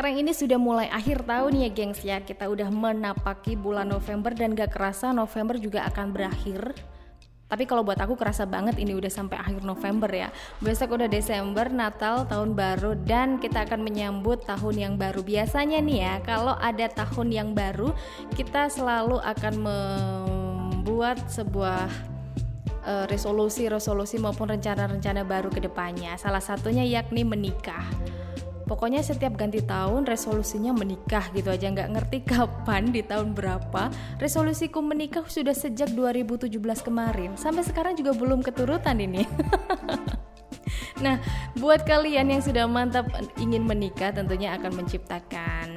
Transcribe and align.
sekarang 0.00 0.16
ini 0.16 0.32
sudah 0.32 0.56
mulai 0.56 0.88
akhir 0.88 1.28
tahun 1.28 1.60
ya 1.60 1.68
gengs 1.76 2.00
ya 2.00 2.24
Kita 2.24 2.48
udah 2.48 2.72
menapaki 2.72 3.52
bulan 3.52 3.84
November 3.84 4.32
dan 4.32 4.56
gak 4.56 4.72
kerasa 4.72 5.12
November 5.12 5.60
juga 5.60 5.84
akan 5.92 6.16
berakhir 6.16 6.72
tapi 7.50 7.66
kalau 7.66 7.82
buat 7.84 8.00
aku 8.00 8.16
kerasa 8.16 8.48
banget 8.48 8.80
ini 8.80 8.94
udah 8.94 9.10
sampai 9.10 9.34
akhir 9.34 9.66
November 9.66 10.06
ya. 10.06 10.30
Besok 10.62 10.94
udah 10.94 11.10
Desember, 11.10 11.66
Natal, 11.66 12.22
tahun 12.30 12.54
baru 12.54 12.94
dan 12.94 13.42
kita 13.42 13.66
akan 13.66 13.82
menyambut 13.82 14.46
tahun 14.46 14.78
yang 14.78 14.94
baru. 14.94 15.18
Biasanya 15.26 15.82
nih 15.82 15.98
ya, 15.98 16.14
kalau 16.22 16.54
ada 16.54 16.86
tahun 16.86 17.34
yang 17.34 17.50
baru, 17.50 17.90
kita 18.38 18.70
selalu 18.70 19.18
akan 19.18 19.66
membuat 19.66 21.26
sebuah 21.26 21.90
eh, 22.86 23.10
resolusi-resolusi 23.10 24.22
maupun 24.22 24.54
rencana-rencana 24.54 25.26
baru 25.26 25.50
ke 25.50 25.58
depannya. 25.58 26.14
Salah 26.22 26.38
satunya 26.38 26.86
yakni 26.86 27.26
menikah 27.26 27.82
pokoknya 28.70 29.02
setiap 29.02 29.34
ganti 29.34 29.58
tahun 29.58 30.06
resolusinya 30.06 30.70
menikah 30.70 31.26
gitu 31.34 31.50
aja 31.50 31.66
nggak 31.66 31.90
ngerti 31.90 32.18
kapan 32.30 32.94
di 32.94 33.02
tahun 33.02 33.34
berapa 33.34 33.90
resolusiku 34.22 34.78
menikah 34.78 35.26
sudah 35.26 35.52
sejak 35.52 35.90
2017 35.90 36.54
kemarin 36.86 37.34
sampai 37.34 37.66
sekarang 37.66 37.98
juga 37.98 38.14
belum 38.14 38.46
keturutan 38.46 39.02
ini 39.02 39.26
Nah, 41.00 41.16
buat 41.56 41.82
kalian 41.88 42.28
yang 42.28 42.42
sudah 42.44 42.68
mantap 42.68 43.08
ingin 43.40 43.64
menikah 43.64 44.12
tentunya 44.12 44.52
akan 44.54 44.84
menciptakan 44.84 45.72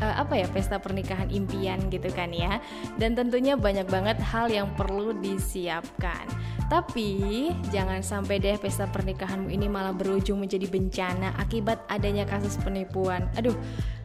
uh, 0.00 0.14
apa 0.24 0.40
ya 0.40 0.46
pesta 0.48 0.80
pernikahan 0.80 1.28
impian 1.28 1.78
gitu 1.92 2.08
kan 2.10 2.32
ya. 2.32 2.58
Dan 2.96 3.12
tentunya 3.12 3.54
banyak 3.54 3.84
banget 3.86 4.18
hal 4.24 4.48
yang 4.48 4.72
perlu 4.72 5.12
disiapkan. 5.20 6.24
Tapi 6.68 7.50
jangan 7.70 8.02
sampai 8.02 8.38
deh 8.38 8.58
pesta 8.60 8.86
pernikahanmu 8.90 9.50
ini 9.50 9.66
malah 9.66 9.94
berujung 9.94 10.42
menjadi 10.42 10.66
bencana 10.68 11.34
akibat 11.40 11.82
adanya 11.88 12.28
kasus 12.28 12.58
penipuan. 12.60 13.26
Aduh, 13.38 13.54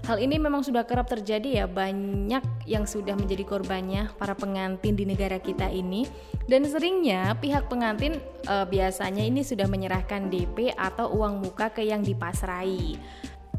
hal 0.08 0.18
ini 0.18 0.40
memang 0.40 0.64
sudah 0.64 0.88
kerap 0.88 1.12
terjadi 1.12 1.64
ya, 1.64 1.66
banyak 1.66 2.44
yang 2.70 2.88
sudah 2.88 3.14
menjadi 3.14 3.44
korbannya 3.44 4.12
para 4.16 4.34
pengantin 4.34 4.98
di 4.98 5.06
negara 5.06 5.38
kita 5.38 5.68
ini. 5.70 6.08
Dan 6.48 6.64
seringnya 6.64 7.36
pihak 7.38 7.68
pengantin 7.68 8.24
e, 8.48 8.56
biasanya 8.72 9.24
ini 9.24 9.44
sudah 9.44 9.68
menyerahkan 9.68 10.32
DP 10.32 10.72
atau 10.76 11.12
uang 11.12 11.44
muka 11.44 11.68
ke 11.72 11.84
yang 11.84 12.00
dipasrai 12.00 12.96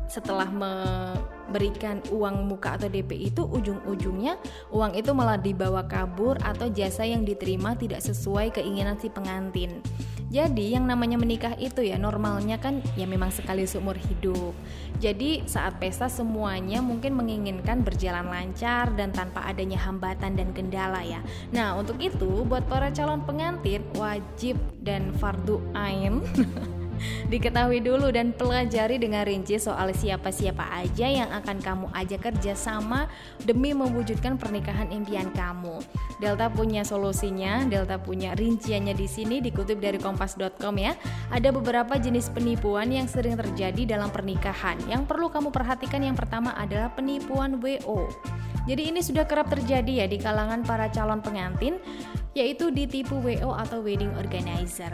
setelah 0.08 0.48
memberikan 0.48 2.00
uang 2.08 2.48
muka 2.48 2.80
atau 2.80 2.88
DP 2.88 3.28
itu 3.28 3.44
ujung-ujungnya 3.44 4.40
uang 4.72 4.96
itu 4.96 5.12
malah 5.12 5.36
dibawa 5.36 5.84
kabur 5.84 6.40
atau 6.40 6.72
jasa 6.72 7.04
yang 7.04 7.22
diterima 7.28 7.76
tidak 7.76 8.00
sesuai 8.00 8.56
keinginan 8.56 8.96
si 8.96 9.12
pengantin. 9.12 9.84
Jadi 10.28 10.76
yang 10.76 10.84
namanya 10.84 11.16
menikah 11.16 11.56
itu 11.56 11.80
ya 11.80 11.96
normalnya 11.96 12.60
kan 12.60 12.84
ya 13.00 13.08
memang 13.08 13.32
sekali 13.32 13.64
seumur 13.64 13.96
hidup. 13.96 14.52
Jadi 15.00 15.48
saat 15.48 15.80
pesta 15.80 16.04
semuanya 16.12 16.84
mungkin 16.84 17.16
menginginkan 17.16 17.80
berjalan 17.80 18.28
lancar 18.28 18.92
dan 18.92 19.08
tanpa 19.08 19.48
adanya 19.48 19.80
hambatan 19.80 20.36
dan 20.36 20.52
kendala 20.52 21.00
ya. 21.00 21.24
Nah 21.48 21.72
untuk 21.80 21.96
itu 21.96 22.44
buat 22.44 22.68
para 22.68 22.92
calon 22.92 23.24
pengantin 23.24 23.80
wajib 23.96 24.60
dan 24.84 25.16
fardu 25.16 25.64
ain 25.72 26.20
Diketahui 27.28 27.82
dulu 27.84 28.08
dan 28.12 28.34
pelajari 28.34 28.96
dengan 29.00 29.24
rinci 29.24 29.58
soal 29.60 29.92
siapa-siapa 29.92 30.64
aja 30.78 31.06
yang 31.06 31.30
akan 31.32 31.58
kamu 31.60 31.86
ajak 31.94 32.32
kerja 32.32 32.52
sama 32.56 33.06
demi 33.42 33.72
mewujudkan 33.72 34.36
pernikahan 34.36 34.90
impian 34.90 35.30
kamu. 35.34 35.80
Delta 36.18 36.50
punya 36.50 36.82
solusinya, 36.82 37.66
Delta 37.66 37.98
punya 38.00 38.34
rinciannya 38.34 38.94
di 38.94 39.06
sini 39.06 39.38
dikutip 39.38 39.78
dari 39.78 39.96
kompas.com 40.00 40.74
ya. 40.78 40.96
Ada 41.30 41.54
beberapa 41.54 41.96
jenis 41.96 42.32
penipuan 42.32 42.90
yang 42.90 43.06
sering 43.06 43.38
terjadi 43.38 43.98
dalam 43.98 44.10
pernikahan. 44.10 44.78
Yang 44.86 45.06
perlu 45.06 45.28
kamu 45.28 45.48
perhatikan 45.54 46.02
yang 46.02 46.16
pertama 46.18 46.54
adalah 46.56 46.92
penipuan 46.92 47.60
WO. 47.62 48.08
Jadi 48.68 48.92
ini 48.92 49.00
sudah 49.00 49.24
kerap 49.24 49.48
terjadi 49.48 50.04
ya 50.04 50.06
di 50.06 50.20
kalangan 50.20 50.60
para 50.60 50.92
calon 50.92 51.24
pengantin 51.24 51.80
yaitu 52.36 52.68
ditipu 52.68 53.16
WO 53.18 53.56
atau 53.56 53.80
wedding 53.80 54.12
organizer 54.20 54.92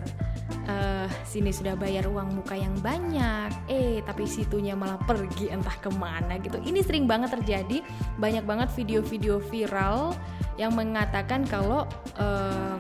uh, 0.71 1.11
sini 1.27 1.51
sudah 1.51 1.75
bayar 1.75 2.07
uang 2.07 2.41
muka 2.41 2.55
yang 2.55 2.73
banyak. 2.81 3.51
Eh 3.67 4.01
tapi 4.05 4.29
situnya 4.29 4.77
malah 4.77 5.01
pergi 5.03 5.51
entah 5.51 5.75
ke 5.81 5.91
mana 5.93 6.39
gitu. 6.39 6.61
Ini 6.61 6.81
sering 6.85 7.09
banget 7.09 7.35
terjadi. 7.41 7.81
Banyak 8.21 8.45
banget 8.45 8.69
video-video 8.77 9.41
viral 9.51 10.15
yang 10.61 10.77
mengatakan 10.77 11.43
kalau 11.49 11.89
um, 12.21 12.79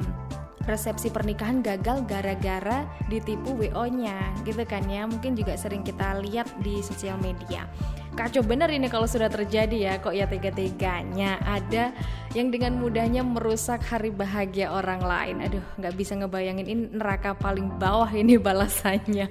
resepsi 0.65 1.13
pernikahan 1.13 1.61
gagal 1.61 2.09
gara-gara 2.09 2.89
ditipu 3.13 3.53
WO-nya 3.57 4.33
gitu 4.49 4.65
kan 4.65 4.85
ya. 4.89 5.05
Mungkin 5.05 5.37
juga 5.37 5.57
sering 5.57 5.85
kita 5.85 6.21
lihat 6.25 6.49
di 6.65 6.81
sosial 6.81 7.21
media 7.21 7.69
kacau 8.15 8.47
bener 8.47 8.71
ini 8.71 8.87
kalau 8.87 9.05
sudah 9.05 9.27
terjadi 9.27 9.77
ya 9.77 9.93
kok 9.99 10.15
ya 10.15 10.25
tega-teganya. 10.31 11.43
Ada 11.43 11.91
yang 12.33 12.55
dengan 12.55 12.79
mudahnya 12.79 13.27
merusak 13.27 13.83
hari 13.85 14.15
bahagia 14.15 14.71
orang 14.71 15.03
lain. 15.03 15.37
Aduh 15.43 15.65
nggak 15.77 15.95
bisa 15.99 16.15
ngebayangin 16.15 16.67
ini 16.67 16.83
neraka 16.95 17.35
paling 17.35 17.75
bawah 17.77 18.09
ini 18.15 18.39
balasannya. 18.47 19.29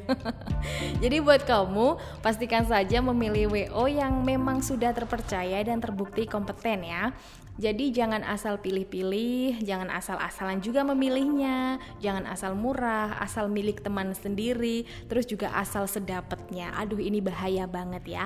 Jadi 1.04 1.18
buat 1.24 1.48
kamu 1.48 2.20
pastikan 2.20 2.68
saja 2.68 3.00
memilih 3.00 3.50
WO 3.50 3.88
yang 3.88 4.22
memang 4.22 4.60
sudah 4.60 4.92
terpercaya 4.92 5.64
dan 5.64 5.80
terbukti 5.80 6.28
kompeten 6.28 6.84
ya 6.84 7.16
jadi 7.54 7.94
jangan 7.94 8.26
asal 8.26 8.58
pilih-pilih, 8.58 9.62
jangan 9.62 9.94
asal-asalan 9.94 10.58
juga 10.58 10.82
memilihnya, 10.82 11.78
jangan 12.02 12.26
asal 12.26 12.58
murah, 12.58 13.14
asal 13.22 13.46
milik 13.46 13.86
teman 13.86 14.18
sendiri, 14.18 14.90
terus 15.06 15.30
juga 15.30 15.54
asal 15.54 15.86
sedapatnya. 15.86 16.74
Aduh 16.82 16.98
ini 16.98 17.22
bahaya 17.22 17.70
banget 17.70 18.04
ya. 18.10 18.26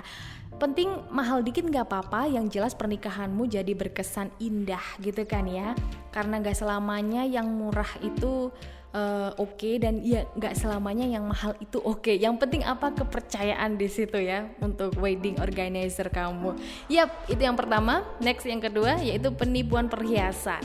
Penting 0.58 0.90
mahal 1.12 1.44
dikit 1.44 1.68
nggak 1.68 1.92
apa-apa, 1.92 2.32
yang 2.32 2.48
jelas 2.48 2.72
pernikahanmu 2.72 3.52
jadi 3.52 3.76
berkesan 3.76 4.32
indah 4.40 4.82
gitu 5.04 5.28
kan 5.28 5.44
ya. 5.44 5.76
Karena 6.16 6.40
nggak 6.40 6.56
selamanya 6.56 7.28
yang 7.28 7.52
murah 7.52 8.00
itu 8.00 8.56
uh, 8.94 9.34
oke 9.36 9.58
okay, 9.58 9.82
dan 9.82 10.00
ya 10.04 10.24
nggak 10.38 10.54
selamanya 10.56 11.08
yang 11.08 11.26
mahal 11.28 11.58
itu 11.60 11.82
oke. 11.82 12.06
Okay. 12.06 12.16
Yang 12.22 12.46
penting 12.46 12.62
apa 12.64 12.94
kepercayaan 12.94 13.76
di 13.76 13.88
situ 13.90 14.20
ya 14.22 14.48
untuk 14.64 14.96
wedding 15.02 15.40
organizer 15.42 16.08
kamu. 16.08 16.56
Yap, 16.88 17.28
itu 17.28 17.42
yang 17.42 17.58
pertama. 17.58 18.06
Next 18.24 18.46
yang 18.48 18.62
kedua 18.64 19.00
yaitu 19.02 19.34
penipuan 19.34 19.92
perhiasan. 19.92 20.64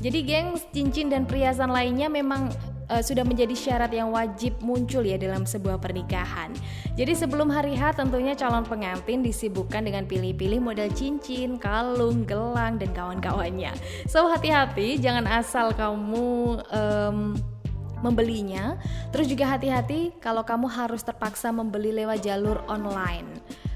Jadi 0.00 0.24
gengs, 0.24 0.64
cincin 0.72 1.12
dan 1.12 1.28
perhiasan 1.28 1.68
lainnya 1.68 2.08
memang 2.08 2.48
uh, 2.90 3.00
sudah 3.00 3.22
menjadi 3.22 3.54
syarat 3.54 3.94
yang 3.94 4.10
wajib 4.10 4.58
muncul 4.60 5.06
ya 5.06 5.14
dalam 5.14 5.46
sebuah 5.46 5.78
pernikahan. 5.78 6.50
Jadi 6.98 7.14
sebelum 7.14 7.48
hari 7.48 7.78
H 7.78 7.94
tentunya 7.96 8.34
calon 8.34 8.66
pengantin 8.66 9.22
disibukkan 9.22 9.86
dengan 9.86 10.04
pilih-pilih 10.10 10.58
model 10.58 10.90
cincin, 10.92 11.56
kalung, 11.56 12.26
gelang 12.26 12.76
dan 12.76 12.90
kawan-kawannya. 12.90 13.70
So 14.10 14.26
hati-hati, 14.26 14.98
jangan 14.98 15.30
asal 15.30 15.70
kamu 15.72 16.60
um, 16.74 17.38
membelinya. 18.02 18.76
Terus 19.14 19.30
juga 19.30 19.46
hati-hati 19.56 20.18
kalau 20.18 20.42
kamu 20.42 20.66
harus 20.66 21.06
terpaksa 21.06 21.54
membeli 21.54 21.94
lewat 21.94 22.26
jalur 22.26 22.60
online 22.66 23.28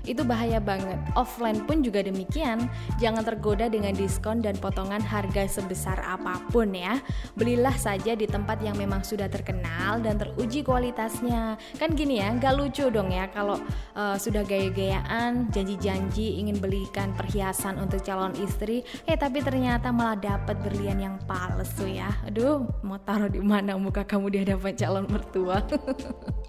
itu 0.05 0.23
bahaya 0.23 0.61
banget. 0.61 0.97
Offline 1.17 1.65
pun 1.65 1.81
juga 1.81 2.05
demikian. 2.05 2.69
Jangan 3.01 3.25
tergoda 3.25 3.69
dengan 3.69 3.97
diskon 3.97 4.45
dan 4.45 4.57
potongan 4.61 5.01
harga 5.01 5.49
sebesar 5.49 6.01
apa 6.05 6.41
pun 6.53 6.73
ya. 6.73 7.01
Belilah 7.37 7.75
saja 7.77 8.13
di 8.17 8.29
tempat 8.29 8.61
yang 8.61 8.77
memang 8.77 9.03
sudah 9.03 9.29
terkenal 9.29 10.01
dan 10.05 10.21
teruji 10.21 10.65
kualitasnya. 10.65 11.57
Kan 11.81 11.97
gini 11.97 12.21
ya, 12.21 12.33
gak 12.37 12.55
lucu 12.57 12.89
dong 12.93 13.11
ya 13.11 13.29
kalau 13.33 13.59
uh, 13.97 14.17
sudah 14.17 14.45
gaya-gayaan, 14.45 15.49
janji-janji 15.51 16.41
ingin 16.41 16.61
belikan 16.61 17.13
perhiasan 17.17 17.81
untuk 17.81 18.05
calon 18.05 18.33
istri, 18.41 18.85
eh 19.09 19.17
tapi 19.17 19.41
ternyata 19.41 19.91
malah 19.91 20.17
dapat 20.17 20.57
berlian 20.61 21.01
yang 21.01 21.17
palsu 21.25 21.89
ya. 21.89 22.13
Aduh, 22.29 22.69
mau 22.85 23.01
taruh 23.01 23.31
di 23.31 23.41
mana 23.41 23.77
muka 23.81 24.05
kamu 24.05 24.27
di 24.31 24.39
hadapan 24.45 24.73
calon 24.77 25.07
mertua? 25.09 25.59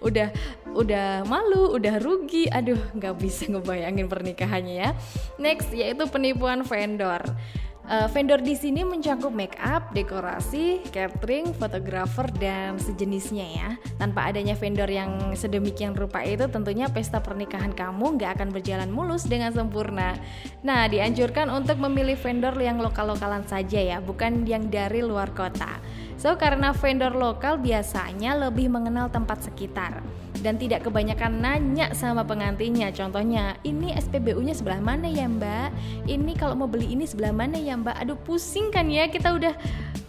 udah 0.00 0.28
udah 0.72 1.26
malu, 1.26 1.74
udah 1.76 2.00
rugi. 2.00 2.46
Aduh, 2.50 2.80
nggak 2.96 3.14
bisa 3.20 3.48
ngebayangin 3.48 4.06
pernikahannya 4.06 4.74
ya. 4.74 4.90
Next 5.36 5.70
yaitu 5.74 6.06
penipuan 6.08 6.62
vendor. 6.66 7.22
Uh, 7.90 8.06
vendor 8.06 8.38
di 8.38 8.54
sini 8.54 8.86
mencakup 8.86 9.34
make 9.34 9.58
up, 9.58 9.90
dekorasi, 9.90 10.78
catering, 10.94 11.50
fotografer 11.50 12.22
dan 12.38 12.78
sejenisnya 12.78 13.46
ya. 13.50 13.68
Tanpa 13.98 14.30
adanya 14.30 14.54
vendor 14.54 14.86
yang 14.86 15.34
sedemikian 15.34 15.98
rupa 15.98 16.22
itu 16.22 16.46
tentunya 16.46 16.86
pesta 16.86 17.18
pernikahan 17.18 17.74
kamu 17.74 18.14
nggak 18.14 18.38
akan 18.38 18.54
berjalan 18.54 18.94
mulus 18.94 19.26
dengan 19.26 19.50
sempurna. 19.50 20.14
Nah, 20.62 20.86
dianjurkan 20.86 21.50
untuk 21.50 21.82
memilih 21.82 22.14
vendor 22.14 22.54
yang 22.62 22.78
lokal-lokalan 22.78 23.42
saja 23.50 23.82
ya, 23.82 23.98
bukan 23.98 24.46
yang 24.46 24.70
dari 24.70 25.02
luar 25.02 25.34
kota. 25.34 25.82
So, 26.20 26.36
karena 26.36 26.76
vendor 26.76 27.16
lokal 27.16 27.56
biasanya 27.56 28.36
lebih 28.36 28.68
mengenal 28.68 29.08
tempat 29.08 29.40
sekitar 29.40 30.04
dan 30.44 30.60
tidak 30.60 30.84
kebanyakan 30.84 31.40
nanya 31.40 31.96
sama 31.96 32.28
pengantinnya. 32.28 32.92
Contohnya, 32.92 33.56
ini 33.64 33.96
SPBU-nya 33.96 34.52
sebelah 34.52 34.84
mana 34.84 35.08
ya, 35.08 35.24
Mbak? 35.24 35.68
Ini 36.04 36.32
kalau 36.36 36.60
mau 36.60 36.68
beli 36.68 36.92
ini 36.92 37.08
sebelah 37.08 37.32
mana 37.32 37.56
ya, 37.56 37.72
Mbak? 37.72 37.96
Aduh, 38.04 38.20
pusing 38.20 38.68
kan 38.68 38.92
ya 38.92 39.08
kita 39.08 39.32
udah 39.32 39.56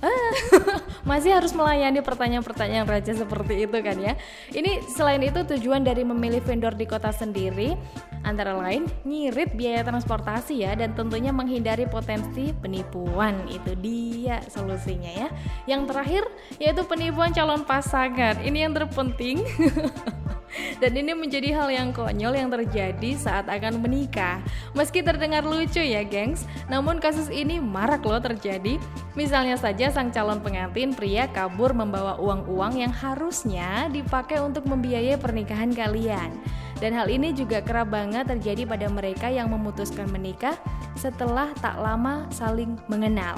masih 1.09 1.37
harus 1.37 1.53
melayani 1.53 2.01
pertanyaan-pertanyaan 2.01 2.87
raja 2.89 3.13
seperti 3.13 3.69
itu 3.69 3.77
kan 3.81 3.97
ya. 3.97 4.13
Ini 4.49 4.85
selain 4.89 5.21
itu 5.21 5.41
tujuan 5.45 5.85
dari 5.85 6.01
memilih 6.01 6.41
vendor 6.41 6.73
di 6.73 6.85
kota 6.89 7.13
sendiri 7.13 7.77
antara 8.21 8.53
lain 8.53 8.85
ngirit 9.01 9.57
biaya 9.57 9.81
transportasi 9.81 10.61
ya 10.61 10.77
dan 10.77 10.93
tentunya 10.93 11.33
menghindari 11.33 11.85
potensi 11.89 12.53
penipuan. 12.53 13.45
Itu 13.49 13.77
dia 13.77 14.41
solusinya 14.49 15.11
ya. 15.11 15.27
Yang 15.69 15.81
terakhir 15.93 16.23
yaitu 16.57 16.81
penipuan 16.85 17.33
calon 17.33 17.65
pasangan. 17.65 18.41
Ini 18.41 18.69
yang 18.69 18.73
terpenting. 18.73 19.41
Dan 20.81 20.97
ini 20.97 21.13
menjadi 21.13 21.53
hal 21.53 21.69
yang 21.69 21.89
konyol 21.93 22.33
yang 22.33 22.49
terjadi 22.49 23.11
saat 23.15 23.45
akan 23.47 23.79
menikah. 23.79 24.41
Meski 24.73 25.05
terdengar 25.05 25.45
lucu 25.45 25.81
ya, 25.81 26.01
gengs, 26.01 26.49
namun 26.67 26.97
kasus 26.97 27.29
ini 27.29 27.61
marak 27.61 28.01
loh 28.01 28.19
terjadi. 28.19 28.81
Misalnya 29.13 29.59
saja 29.59 29.91
sang 29.93 30.09
calon 30.09 30.41
pengantin 30.41 30.95
pria 30.95 31.29
kabur 31.29 31.75
membawa 31.75 32.17
uang-uang 32.17 32.81
yang 32.81 32.93
harusnya 32.93 33.91
dipakai 33.93 34.41
untuk 34.41 34.65
membiayai 34.65 35.19
pernikahan 35.19 35.69
kalian. 35.75 36.33
Dan 36.81 36.97
hal 36.97 37.13
ini 37.13 37.29
juga 37.29 37.61
kerap 37.61 37.93
banget 37.93 38.25
terjadi 38.25 38.65
pada 38.65 38.89
mereka 38.89 39.29
yang 39.29 39.53
memutuskan 39.53 40.09
menikah 40.09 40.57
setelah 40.97 41.53
tak 41.61 41.77
lama 41.77 42.25
saling 42.33 42.73
mengenal. 42.89 43.37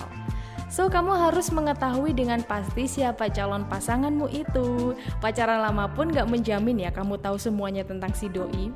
So, 0.73 0.89
kamu 0.89 1.13
harus 1.29 1.53
mengetahui 1.53 2.17
dengan 2.17 2.41
pasti 2.41 2.89
siapa 2.89 3.29
calon 3.29 3.69
pasanganmu 3.69 4.25
itu. 4.33 4.97
Pacaran 5.21 5.61
lama 5.61 5.85
pun 5.85 6.09
gak 6.09 6.25
menjamin 6.25 6.81
ya 6.81 6.89
kamu 6.89 7.21
tahu 7.21 7.37
semuanya 7.37 7.85
tentang 7.85 8.09
si 8.17 8.25
doi. 8.25 8.73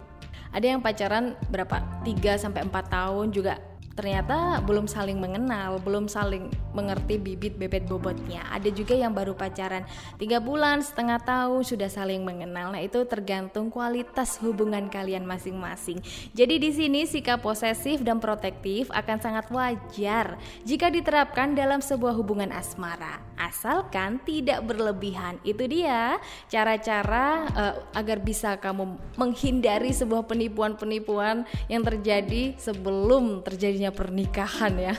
Ada 0.54 0.78
yang 0.78 0.86
pacaran 0.86 1.34
berapa? 1.50 1.82
3 2.06 2.38
sampai 2.38 2.70
4 2.70 2.94
tahun 2.94 3.34
juga 3.34 3.58
ternyata 3.98 4.62
belum 4.62 4.86
saling 4.86 5.18
mengenal, 5.18 5.82
belum 5.82 6.06
saling 6.06 6.54
mengerti 6.78 7.18
bibit 7.18 7.58
bebet 7.58 7.90
bobotnya. 7.90 8.46
Ada 8.54 8.70
juga 8.70 8.94
yang 8.94 9.18
baru 9.18 9.34
pacaran 9.34 9.82
tiga 10.22 10.38
bulan, 10.38 10.86
setengah 10.86 11.18
tahun 11.26 11.66
sudah 11.66 11.90
saling 11.90 12.22
mengenal. 12.22 12.70
Nah 12.70 12.82
itu 12.86 13.02
tergantung 13.10 13.74
kualitas 13.74 14.38
hubungan 14.46 14.86
kalian 14.86 15.26
masing-masing. 15.26 15.98
Jadi 16.38 16.62
di 16.62 16.70
sini 16.70 17.10
sikap 17.10 17.42
posesif 17.42 18.06
dan 18.06 18.22
protektif 18.22 18.94
akan 18.94 19.18
sangat 19.18 19.50
wajar 19.50 20.38
jika 20.62 20.94
diterapkan 20.94 21.58
dalam 21.58 21.82
sebuah 21.82 22.14
hubungan 22.14 22.54
asmara, 22.54 23.18
asalkan 23.42 24.22
tidak 24.22 24.62
berlebihan. 24.62 25.42
Itu 25.42 25.66
dia 25.66 26.22
cara-cara 26.46 27.50
uh, 27.58 27.76
agar 27.98 28.22
bisa 28.22 28.62
kamu 28.62 29.00
menghindari 29.18 29.90
sebuah 29.90 30.30
penipuan-penipuan 30.30 31.50
yang 31.66 31.82
terjadi 31.82 32.54
sebelum 32.62 33.42
terjadinya 33.42 33.87
namanya 33.88 33.96
pernikahan 33.96 34.74
ya 34.76 34.94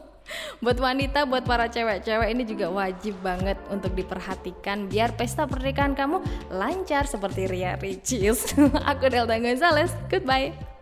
buat 0.64 0.80
wanita, 0.80 1.28
buat 1.28 1.44
para 1.44 1.68
cewek-cewek 1.68 2.32
ini 2.32 2.48
juga 2.48 2.72
wajib 2.72 3.20
banget 3.20 3.60
untuk 3.68 3.92
diperhatikan 3.92 4.88
biar 4.88 5.12
pesta 5.12 5.44
pernikahan 5.44 5.92
kamu 5.92 6.24
lancar 6.48 7.04
seperti 7.04 7.44
Ria 7.44 7.76
Ricis. 7.76 8.56
Aku 8.90 9.12
Delta 9.12 9.36
Gonzales, 9.36 9.92
goodbye. 10.08 10.73